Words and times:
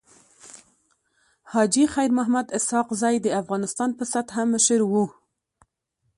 حاجي 1.51 1.85
خير 1.93 2.09
محمد 2.17 2.47
اسحق 2.57 2.87
زی 3.01 3.15
د 3.21 3.27
افغانستان 3.41 3.89
په 3.97 4.03
سطحه 4.13 4.43
مشر 4.53 4.79
وو. 4.91 5.05